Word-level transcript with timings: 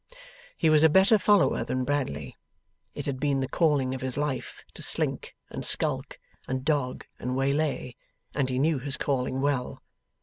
He 0.57 0.67
was 0.71 0.81
a 0.81 0.89
better 0.89 1.19
follower 1.19 1.63
than 1.63 1.83
Bradley. 1.83 2.35
It 2.95 3.05
had 3.05 3.19
been 3.19 3.39
the 3.39 3.47
calling 3.47 3.93
of 3.93 4.01
his 4.01 4.17
life 4.17 4.63
to 4.73 4.81
slink 4.81 5.35
and 5.51 5.63
skulk 5.63 6.17
and 6.47 6.65
dog 6.65 7.05
and 7.19 7.35
waylay, 7.35 7.93
and 8.33 8.49
he 8.49 8.57
knew 8.57 8.79
his 8.79 8.97
calling 8.97 9.41
well. 9.41 9.83